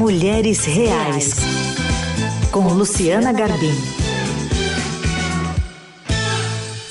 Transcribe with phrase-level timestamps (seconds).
[0.00, 1.34] Mulheres Reais,
[2.50, 3.74] com Luciana Garbim.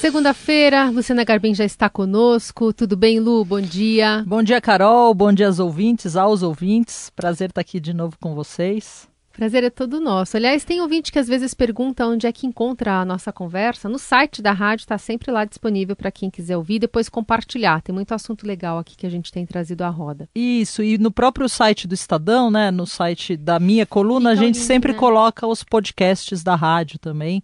[0.00, 2.72] Segunda-feira, Luciana Garbim já está conosco.
[2.72, 3.44] Tudo bem, Lu?
[3.44, 4.24] Bom dia.
[4.26, 5.14] Bom dia, Carol.
[5.14, 7.08] Bom dia aos ouvintes, aos ouvintes.
[7.14, 9.08] Prazer estar aqui de novo com vocês.
[9.36, 10.34] Prazer é todo nosso.
[10.34, 13.86] Aliás, tem ouvinte que às vezes pergunta onde é que encontra a nossa conversa.
[13.86, 17.82] No site da rádio está sempre lá disponível para quem quiser ouvir, depois compartilhar.
[17.82, 20.26] Tem muito assunto legal aqui que a gente tem trazido à roda.
[20.34, 24.44] Isso, e no próprio site do Estadão, né, no site da minha coluna, Fica a
[24.46, 24.98] gente lindo, sempre né?
[24.98, 27.42] coloca os podcasts da rádio também,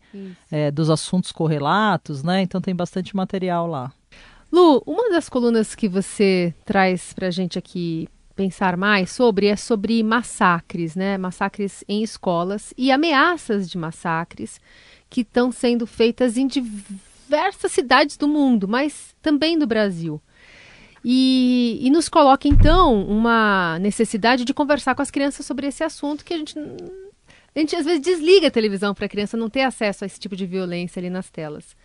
[0.51, 2.41] é, dos assuntos correlatos, né?
[2.41, 3.93] Então tem bastante material lá.
[4.51, 9.57] Lu, uma das colunas que você traz para a gente aqui pensar mais sobre é
[9.57, 11.19] sobre massacres, né?
[11.19, 14.61] Massacres em escolas e ameaças de massacres
[15.09, 20.21] que estão sendo feitas em diversas cidades do mundo, mas também do Brasil.
[21.05, 26.25] E, e, nos coloca então uma necessidade de conversar com as crianças sobre esse assunto
[26.25, 26.57] que a gente
[27.55, 30.19] a gente às vezes desliga a televisão para a criança não ter acesso a esse
[30.19, 31.77] tipo de violência ali nas telas.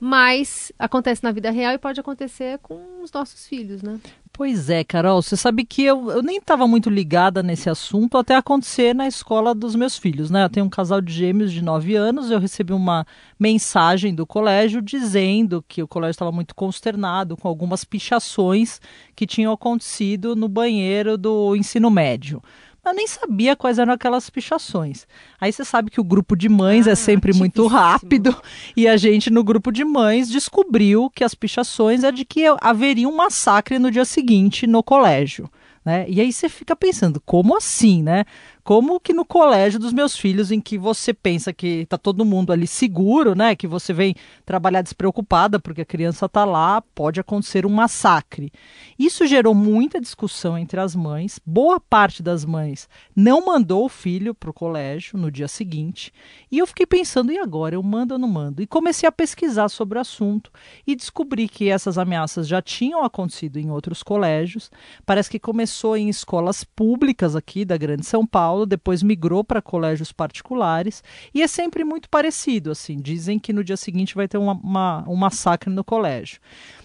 [0.00, 4.00] Mas acontece na vida real e pode acontecer com os nossos filhos, né?
[4.36, 8.34] Pois é, Carol, você sabe que eu, eu nem estava muito ligada nesse assunto até
[8.34, 10.42] acontecer na escola dos meus filhos, né?
[10.42, 13.06] Eu tenho um casal de gêmeos de 9 anos, eu recebi uma
[13.38, 18.80] mensagem do colégio dizendo que o colégio estava muito consternado com algumas pichações
[19.14, 22.42] que tinham acontecido no banheiro do ensino médio
[22.84, 25.06] eu nem sabia quais eram aquelas pichações.
[25.40, 28.36] Aí você sabe que o grupo de mães é ah, é sempre muito rápido
[28.76, 33.08] e a gente no grupo de mães descobriu que as pichações é de que haveria
[33.08, 35.48] um massacre no dia seguinte no colégio.
[35.84, 36.06] Né?
[36.08, 38.24] E aí você fica pensando, como assim, né?
[38.64, 42.50] Como que no colégio dos meus filhos, em que você pensa que está todo mundo
[42.50, 43.54] ali seguro, né?
[43.54, 44.14] Que você vem
[44.46, 48.50] trabalhar despreocupada porque a criança está lá, pode acontecer um massacre.
[48.98, 51.38] Isso gerou muita discussão entre as mães.
[51.44, 56.10] Boa parte das mães não mandou o filho para o colégio no dia seguinte.
[56.50, 57.74] E eu fiquei pensando, e agora?
[57.74, 58.62] Eu mando ou não mando?
[58.62, 60.50] E comecei a pesquisar sobre o assunto
[60.86, 64.70] e descobri que essas ameaças já tinham acontecido em outros colégios.
[65.04, 69.60] Parece que começou em escolas públicas aqui da Grande São Paulo Paulo, depois migrou para
[69.60, 71.02] colégios particulares
[71.34, 72.70] e é sempre muito parecido.
[72.70, 76.38] Assim, dizem que no dia seguinte vai ter uma, uma, um massacre no colégio.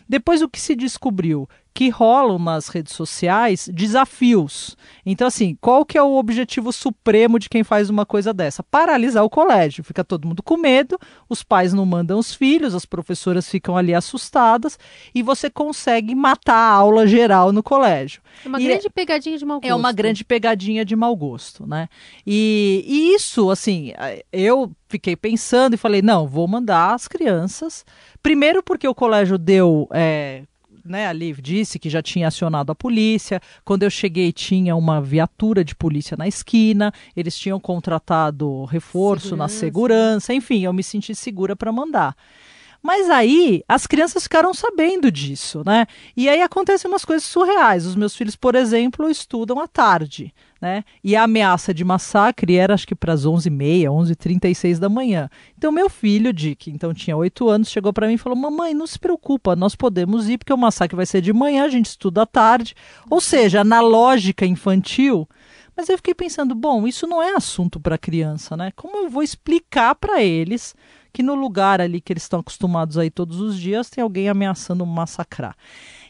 [0.09, 1.47] Depois, o que se descobriu?
[1.71, 4.75] Que rolam nas redes sociais desafios.
[5.05, 8.63] Então, assim, qual que é o objetivo supremo de quem faz uma coisa dessa?
[8.63, 9.83] Paralisar o colégio.
[9.83, 10.97] Fica todo mundo com medo,
[11.29, 14.79] os pais não mandam os filhos, as professoras ficam ali assustadas
[15.13, 18.19] e você consegue matar a aula geral no colégio.
[18.43, 19.71] É uma e grande é, pegadinha de mau gosto.
[19.71, 21.87] É uma grande pegadinha de mau gosto, né?
[22.25, 23.93] E, e isso, assim,
[24.33, 27.85] eu fiquei pensando e falei, não, vou mandar as crianças.
[28.21, 29.87] Primeiro porque o colégio deu.
[29.93, 30.43] É,
[30.83, 33.39] né, a Liv disse que já tinha acionado a polícia.
[33.63, 36.91] Quando eu cheguei, tinha uma viatura de polícia na esquina.
[37.15, 39.53] Eles tinham contratado reforço segurança.
[39.53, 40.33] na segurança.
[40.33, 42.15] Enfim, eu me senti segura para mandar.
[42.81, 45.85] Mas aí as crianças ficaram sabendo disso, né?
[46.15, 47.85] E aí acontecem umas coisas surreais.
[47.85, 50.85] Os meus filhos, por exemplo, estudam à tarde, né?
[51.03, 55.29] E a ameaça de massacre era acho que para as 11h30, 11h36 da manhã.
[55.57, 58.87] Então meu filho, Dick, então tinha 8 anos, chegou para mim e falou: "Mamãe, não
[58.87, 62.21] se preocupa, nós podemos ir porque o massacre vai ser de manhã, a gente estuda
[62.21, 62.75] à tarde".
[63.09, 65.27] Ou seja, na lógica infantil,
[65.79, 68.71] mas eu fiquei pensando, bom, isso não é assunto para criança, né?
[68.75, 70.75] Como eu vou explicar para eles
[71.11, 74.85] que no lugar ali que eles estão acostumados aí todos os dias tem alguém ameaçando
[74.85, 75.55] massacrar.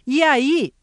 [0.05, 0.73] E aí,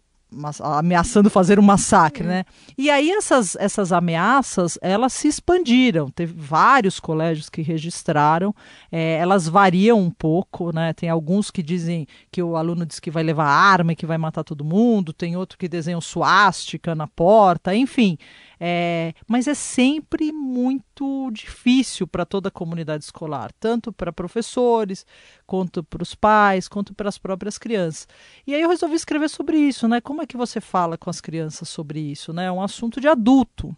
[0.61, 2.45] ameaçando fazer um massacre, né?
[2.77, 6.11] E aí essas, essas ameaças, elas se expandiram.
[6.11, 8.55] Teve vários colégios que registraram.
[8.91, 10.93] É, elas variam um pouco, né?
[10.93, 14.19] Tem alguns que dizem que o aluno diz que vai levar arma e que vai
[14.19, 15.13] matar todo mundo.
[15.13, 17.75] Tem outro que desenha suástica na porta.
[17.75, 18.19] Enfim,
[18.59, 25.05] é, mas é sempre muito difícil para toda a comunidade escolar, tanto para professores,
[25.47, 28.09] quanto para os pais, quanto para as próprias crianças.
[28.47, 30.01] E aí eu resolvi escrever sobre isso, né?
[30.01, 32.47] Como é que você fala com as crianças sobre isso, né?
[32.47, 33.75] É um assunto de adulto.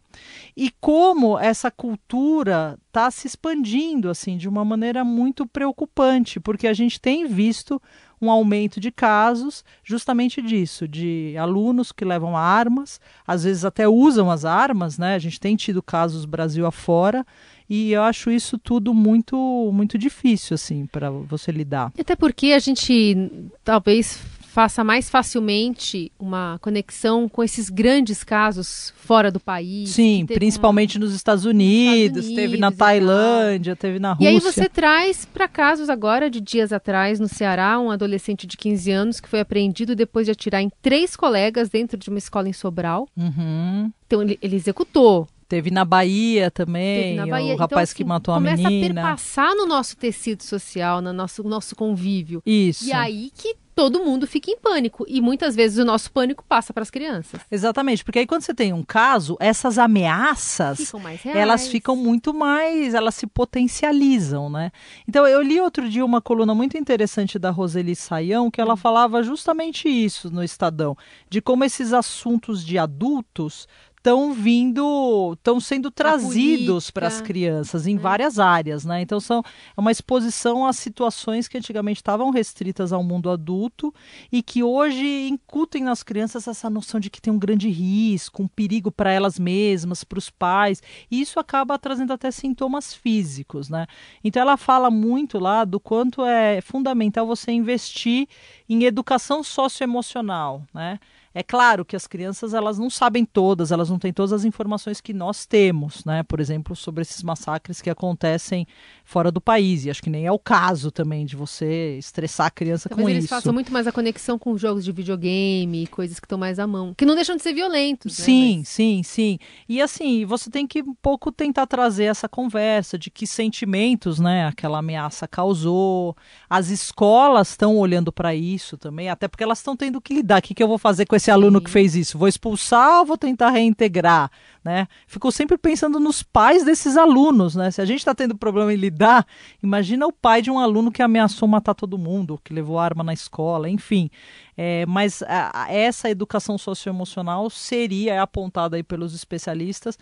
[0.56, 6.72] E como essa cultura está se expandindo assim de uma maneira muito preocupante, porque a
[6.72, 7.80] gente tem visto
[8.20, 14.30] um aumento de casos justamente disso, de alunos que levam armas, às vezes até usam
[14.30, 15.14] as armas, né?
[15.14, 17.24] A gente tem tido casos Brasil afora
[17.70, 19.36] e eu acho isso tudo muito
[19.72, 21.92] muito difícil assim para você lidar.
[21.98, 23.16] Até porque a gente
[23.62, 24.20] talvez
[24.58, 29.90] faça mais facilmente uma conexão com esses grandes casos fora do país.
[29.90, 34.24] Sim, principalmente nos Estados Unidos, Estados Unidos, teve na Tailândia, teve na Rússia.
[34.24, 38.56] E aí você traz para casos agora de dias atrás no Ceará, um adolescente de
[38.56, 42.48] 15 anos que foi apreendido depois de atirar em três colegas dentro de uma escola
[42.48, 43.06] em Sobral.
[43.16, 43.92] Uhum.
[44.08, 47.54] Então ele, ele executou Teve na Bahia também, na Bahia.
[47.54, 49.00] o rapaz então, que assim, matou a começa menina.
[49.00, 52.42] a perpassar no nosso tecido social, no nosso, nosso convívio.
[52.44, 52.84] Isso.
[52.84, 55.04] E aí que todo mundo fica em pânico.
[55.06, 57.40] E muitas vezes o nosso pânico passa para as crianças.
[57.48, 61.00] Exatamente, porque aí quando você tem um caso, essas ameaças, Ficam
[61.32, 64.72] elas ficam muito mais, elas se potencializam, né?
[65.08, 68.76] Então eu li outro dia uma coluna muito interessante da Roseli Saião, que ela Hum.
[68.76, 70.96] falava justamente isso no Estadão,
[71.30, 77.96] de como esses assuntos de adultos estão vindo, estão sendo trazidos para as crianças em
[77.96, 78.00] né?
[78.00, 79.02] várias áreas, né?
[79.02, 79.40] Então são
[79.76, 83.92] é uma exposição a situações que antigamente estavam restritas ao mundo adulto
[84.30, 88.48] e que hoje incutem nas crianças essa noção de que tem um grande risco, um
[88.48, 93.86] perigo para elas mesmas, para os pais, e isso acaba trazendo até sintomas físicos, né?
[94.22, 98.28] Então ela fala muito lá do quanto é fundamental você investir
[98.68, 100.98] em educação socioemocional, né?
[101.34, 105.00] É claro que as crianças elas não sabem todas, elas não têm todas as informações
[105.00, 106.22] que nós temos, né?
[106.22, 108.66] Por exemplo, sobre esses massacres que acontecem
[109.04, 109.84] fora do país.
[109.84, 113.10] E acho que nem é o caso também de você estressar a criança Talvez com
[113.10, 113.34] eles isso.
[113.34, 116.94] façam muito mais a conexão com jogos de videogame, coisas que estão mais à mão.
[116.96, 118.24] Que não deixam de ser violentos, né?
[118.24, 119.38] Sim, Mas- sim, sim.
[119.68, 124.46] E assim, você tem que um pouco tentar trazer essa conversa de que sentimentos, né,
[124.46, 126.16] aquela ameaça causou.
[126.48, 130.38] As escolas estão olhando para isso também, até porque elas estão tendo que lidar.
[130.38, 132.16] O que, que eu vou fazer com esse aluno que fez isso?
[132.18, 134.30] Vou expulsar ou vou tentar reintegrar?
[134.64, 134.88] Né?
[135.06, 137.70] Ficou sempre pensando nos pais desses alunos, né?
[137.70, 139.26] Se a gente está tendo problema em lidar,
[139.62, 143.12] imagina o pai de um aluno que ameaçou matar todo mundo, que levou arma na
[143.14, 144.10] escola, enfim.
[144.56, 149.98] É, mas a- a- essa educação socioemocional seria é apontada aí pelos especialistas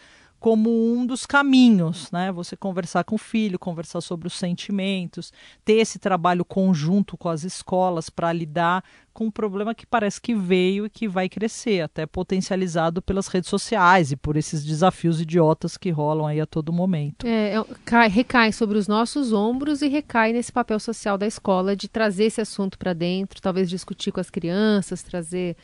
[0.47, 2.31] como um dos caminhos, né?
[2.31, 5.33] Você conversar com o filho, conversar sobre os sentimentos,
[5.65, 10.37] ter esse trabalho conjunto com as escolas para lidar com um problema que parece que
[10.37, 15.77] veio e que vai crescer, até potencializado pelas redes sociais e por esses desafios idiotas
[15.77, 17.27] que rolam aí a todo momento.
[17.27, 21.75] É, é, cai- recai sobre os nossos ombros e recai nesse papel social da escola
[21.75, 25.57] de trazer esse assunto para dentro, talvez discutir com as crianças, trazer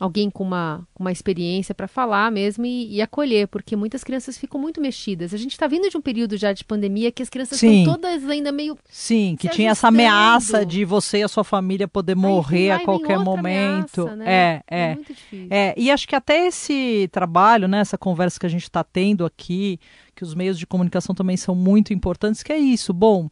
[0.00, 4.58] alguém com uma, uma experiência para falar mesmo e, e acolher, porque muitas crianças ficam
[4.58, 5.34] muito mexidas.
[5.34, 7.80] A gente está vindo de um período já de pandemia que as crianças Sim.
[7.80, 10.08] estão todas ainda meio Sim, que tinha essa ajustando.
[10.08, 14.08] ameaça de você e a sua família poder morrer Aí a qualquer momento.
[14.08, 14.24] ameaça, né?
[14.26, 14.94] É, é.
[14.94, 15.48] muito difícil.
[15.50, 19.26] É, e acho que até esse trabalho, né, essa conversa que a gente está tendo
[19.26, 19.78] aqui,
[20.16, 22.94] que os meios de comunicação também são muito importantes, que é isso.
[22.94, 23.28] Bom,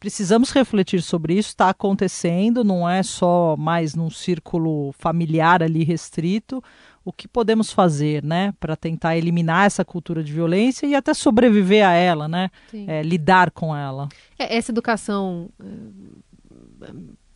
[0.00, 6.64] precisamos refletir sobre isso, está acontecendo, não é só mais num círculo familiar ali restrito.
[7.04, 11.86] O que podemos fazer, né, para tentar eliminar essa cultura de violência e até sobreviver
[11.86, 12.86] a ela, né, Sim.
[12.88, 14.08] é, lidar com ela.
[14.38, 16.92] É, essa educação eh,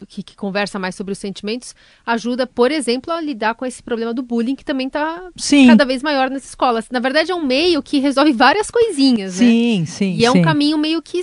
[0.07, 1.75] que, que conversa mais sobre os sentimentos
[2.05, 5.85] ajuda, por exemplo, a lidar com esse problema do bullying que também está Sim, cada
[5.85, 6.87] vez maior nas escolas.
[6.91, 9.47] Na verdade, é um meio que resolve várias coisinhas, né?
[9.47, 10.17] sim, sim.
[10.17, 10.43] E é um sim.
[10.43, 11.23] caminho meio que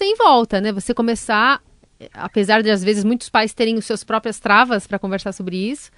[0.00, 0.72] sem volta, né?
[0.72, 1.60] Você começar,
[2.00, 5.56] eh, apesar de às vezes muitos pais terem os seus próprias travas para conversar sobre
[5.58, 5.90] isso,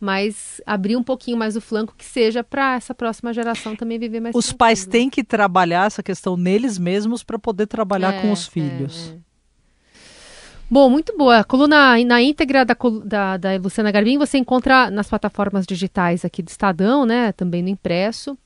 [0.00, 4.18] mas abrir um pouquinho mais o flanco que seja para essa próxima geração também viver
[4.18, 4.92] mais Os pais tranquilo.
[4.92, 9.10] têm que trabalhar essa questão neles mesmos para poder trabalhar com É, os filhos.
[9.12, 9.24] é, é.
[10.68, 11.38] Bom, muito boa.
[11.38, 16.42] A coluna na íntegra da, da, da Luciana Garbim você encontra nas plataformas digitais aqui
[16.42, 17.30] do Estadão, né?
[17.32, 18.36] Também no impresso.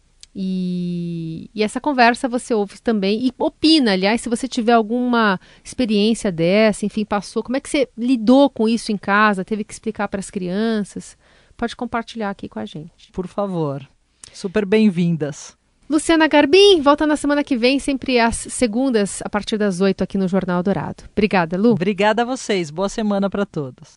[0.41, 6.31] E, e essa conversa você ouve também e opina, aliás, se você tiver alguma experiência
[6.31, 10.07] dessa, enfim, passou, como é que você lidou com isso em casa, teve que explicar
[10.07, 11.19] para as crianças,
[11.57, 13.11] pode compartilhar aqui com a gente.
[13.13, 13.85] Por favor.
[14.33, 15.59] Super bem-vindas.
[15.91, 20.17] Luciana Garbim, volta na semana que vem, sempre às segundas, a partir das oito aqui
[20.17, 21.03] no Jornal Dourado.
[21.11, 21.73] Obrigada, Lu.
[21.73, 22.71] Obrigada a vocês.
[22.71, 23.97] Boa semana para todos.